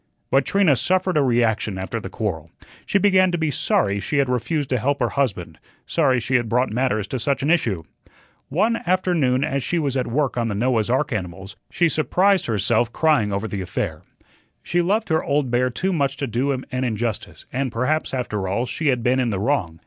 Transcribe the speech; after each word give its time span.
But 0.31 0.45
Trina 0.45 0.75
suffered 0.75 1.15
a 1.15 1.21
reaction 1.21 1.77
after 1.77 1.99
the 1.99 2.09
quarrel. 2.09 2.49
She 2.87 2.97
began 2.97 3.31
to 3.31 3.37
be 3.37 3.51
sorry 3.51 3.99
she 3.99 4.17
had 4.17 4.29
refused 4.29 4.69
to 4.69 4.79
help 4.79 4.99
her 4.99 5.09
husband, 5.09 5.59
sorry 5.85 6.19
she 6.19 6.33
had 6.37 6.49
brought 6.49 6.71
matters 6.71 7.05
to 7.09 7.19
such 7.19 7.43
an 7.43 7.51
issue. 7.51 7.83
One 8.49 8.77
afternoon 8.87 9.43
as 9.43 9.61
she 9.61 9.77
was 9.77 9.95
at 9.95 10.07
work 10.07 10.37
on 10.37 10.47
the 10.47 10.55
Noah's 10.55 10.89
ark 10.89 11.13
animals, 11.13 11.55
she 11.69 11.87
surprised 11.87 12.47
herself 12.47 12.91
crying 12.91 13.31
over 13.31 13.47
the 13.47 13.61
affair. 13.61 14.01
She 14.63 14.81
loved 14.81 15.09
her 15.09 15.23
"old 15.23 15.51
bear" 15.51 15.69
too 15.69 15.93
much 15.93 16.17
to 16.17 16.25
do 16.25 16.51
him 16.51 16.65
an 16.71 16.83
injustice, 16.83 17.45
and 17.53 17.71
perhaps, 17.71 18.11
after 18.11 18.47
all, 18.47 18.65
she 18.65 18.87
had 18.87 19.03
been 19.03 19.19
in 19.19 19.29
the 19.29 19.39
wrong. 19.39 19.79